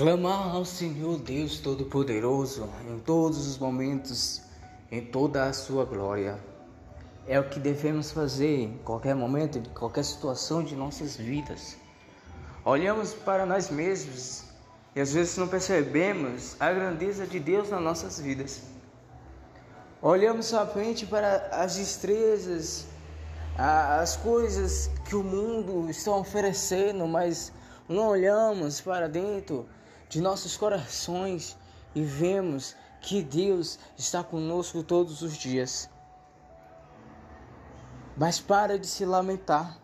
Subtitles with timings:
[0.00, 4.40] Clamar ao Senhor Deus Todo-Poderoso em todos os momentos,
[4.90, 6.38] em toda a sua glória.
[7.28, 11.76] É o que devemos fazer em qualquer momento, em qualquer situação de nossas vidas.
[12.64, 14.44] Olhamos para nós mesmos
[14.96, 18.62] e às vezes não percebemos a grandeza de Deus nas nossas vidas.
[20.00, 22.86] Olhamos somente para as destrezas,
[23.54, 27.52] as coisas que o mundo está oferecendo, mas
[27.86, 29.68] não olhamos para dentro
[30.10, 31.56] de nossos corações
[31.94, 35.88] e vemos que Deus está conosco todos os dias.
[38.16, 39.78] Mas para de se lamentar.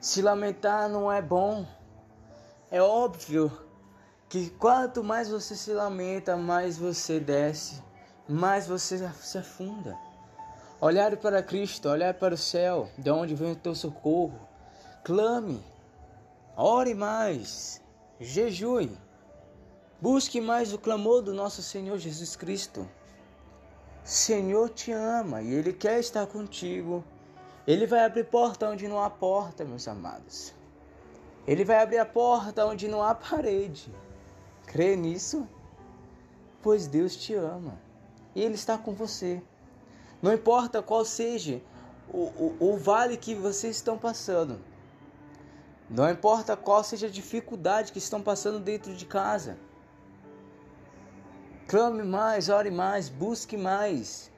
[0.00, 1.66] Se lamentar não é bom.
[2.70, 3.52] É óbvio
[4.30, 7.82] que quanto mais você se lamenta, mais você desce,
[8.26, 9.94] mais você se afunda.
[10.80, 14.48] Olhar para Cristo, olhar para o céu, de onde vem o teu socorro.
[15.04, 15.62] Clame,
[16.56, 17.81] ore mais,
[18.22, 18.90] jejue.
[20.00, 22.88] Busque mais o clamor do nosso Senhor Jesus Cristo.
[24.04, 27.04] Senhor te ama e Ele quer estar contigo.
[27.66, 30.52] Ele vai abrir porta onde não há porta, meus amados.
[31.46, 33.92] Ele vai abrir a porta onde não há parede.
[34.66, 35.46] Crê nisso?
[36.60, 37.78] Pois Deus te ama
[38.34, 39.42] e Ele está com você.
[40.20, 41.60] Não importa qual seja
[42.08, 44.58] o, o, o vale que vocês estão passando.
[45.94, 49.58] Não importa qual seja a dificuldade que estão passando dentro de casa.
[51.68, 54.32] Clame mais, ore mais, busque mais,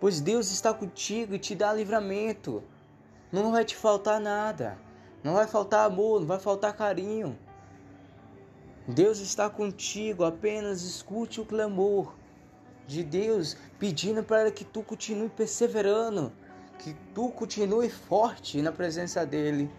[0.00, 2.62] pois Deus está contigo e te dá livramento.
[3.30, 4.78] Não vai te faltar nada,
[5.22, 7.38] não vai faltar amor, não vai faltar carinho.
[8.86, 12.14] Deus está contigo, apenas escute o clamor
[12.86, 16.32] de Deus pedindo para que tu continue perseverando,
[16.78, 19.70] que tu continue forte na presença dEle.